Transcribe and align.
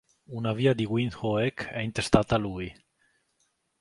Una 0.37 0.51
via 0.53 0.73
di 0.73 0.83
Windhoek 0.85 1.65
è 1.67 1.77
intestata 1.77 2.33
a 2.33 2.39
lui. 2.39 2.73